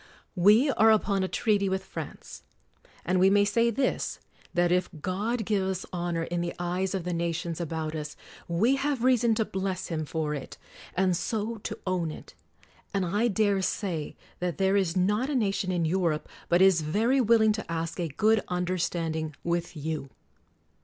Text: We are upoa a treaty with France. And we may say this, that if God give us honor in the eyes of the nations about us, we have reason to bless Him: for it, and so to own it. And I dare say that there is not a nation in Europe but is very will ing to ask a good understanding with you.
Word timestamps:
We 0.35 0.71
are 0.71 0.87
upoa 0.89 1.23
a 1.23 1.27
treaty 1.27 1.69
with 1.69 1.83
France. 1.85 2.41
And 3.05 3.19
we 3.19 3.29
may 3.29 3.45
say 3.45 3.69
this, 3.69 4.19
that 4.51 4.71
if 4.71 4.89
God 4.99 5.45
give 5.45 5.61
us 5.61 5.85
honor 5.93 6.23
in 6.23 6.41
the 6.41 6.55
eyes 6.57 6.95
of 6.95 7.03
the 7.03 7.13
nations 7.13 7.61
about 7.61 7.95
us, 7.95 8.15
we 8.47 8.77
have 8.77 9.03
reason 9.03 9.35
to 9.35 9.45
bless 9.45 9.89
Him: 9.89 10.05
for 10.05 10.33
it, 10.33 10.57
and 10.95 11.15
so 11.15 11.57
to 11.57 11.77
own 11.85 12.09
it. 12.09 12.33
And 12.95 13.05
I 13.05 13.27
dare 13.27 13.61
say 13.61 14.15
that 14.39 14.57
there 14.57 14.75
is 14.75 14.97
not 14.97 15.29
a 15.29 15.35
nation 15.35 15.71
in 15.71 15.85
Europe 15.85 16.27
but 16.49 16.63
is 16.63 16.81
very 16.81 17.21
will 17.21 17.43
ing 17.43 17.51
to 17.51 17.71
ask 17.71 17.99
a 17.99 18.07
good 18.07 18.41
understanding 18.47 19.35
with 19.43 19.77
you. 19.77 20.09